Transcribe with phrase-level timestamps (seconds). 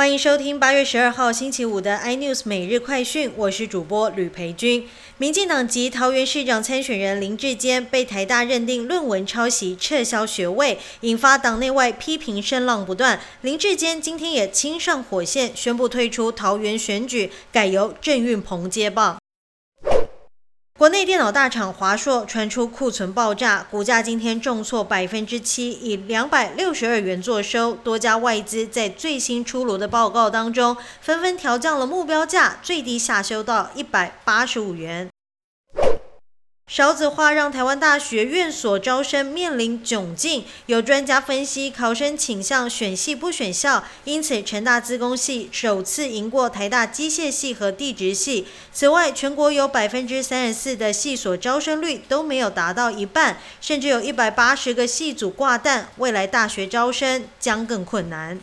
[0.00, 4.88] 欢迎收听八月十二号星期五的 iNews 每日快讯，我是主播吕培军。
[5.18, 13.20] 民进党籍桃园市长参选人林志坚被台大认定论文抄袭，撤销学位，引发党内外批评声浪不断。
[13.42, 19.19] 林志坚今天也亲上火线，宣布退出桃园选举，改由郑运鹏接棒。
[20.80, 27.74] 国内电脑大厂华硕传出库存爆炸，股价今天重挫百分之七，以两百六十二元作收。
[27.74, 35.09] 多家外资在最新出炉的报告当中，纷纷调降了目标价，最低下修到一百八十五元。
[36.70, 48.46] 少子化让台湾大学院所招生面临窘境，有专家分析考生倾向选系不选校，因此成大资工系首次赢过台大机械系和地质系。
[48.72, 58.38] 此外，全国有百分之三十四的系所招生率都没有达到一半，甚至有一百八十个系组挂蛋，未来大学招生将更困难。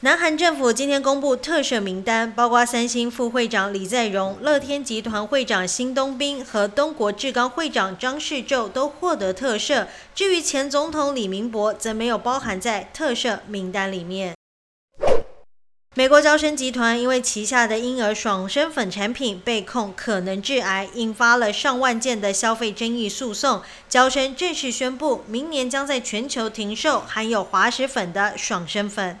[0.00, 9.86] 南韩政府今天公布特赦名单，包括三星副会长李在镕、乐天集团会长辛东彬和东国志刚会长张世宙都获得特赦。
[10.12, 14.34] 至于前总统李明博，则没有包含在特赦名单里面。
[15.96, 23.62] 美国招生集团因为旗下的婴儿爽身粉产品被控可能致癌，引发了上万件的消费争议诉讼。
[23.88, 29.20] 招生正式宣布，明年将在全球停售含有滑石粉的爽身粉。